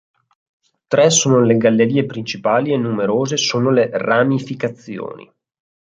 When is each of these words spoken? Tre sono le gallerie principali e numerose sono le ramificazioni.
Tre 0.87 1.09
sono 1.11 1.41
le 1.41 1.57
gallerie 1.57 2.07
principali 2.07 2.73
e 2.73 2.77
numerose 2.77 3.37
sono 3.37 3.69
le 3.69 3.87
ramificazioni. 3.93 5.31